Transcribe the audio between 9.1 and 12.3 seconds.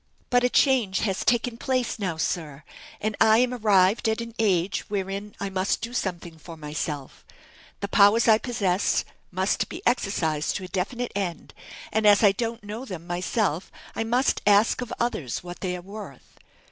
must be exercised to a definite end, and as